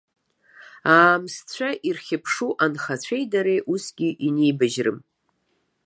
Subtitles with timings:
[0.93, 4.97] Аамсҭцәа ирхьыԥшу анхацәеи дареи усгьы инибажьрым!